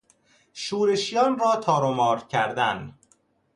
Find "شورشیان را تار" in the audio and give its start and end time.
0.53-1.83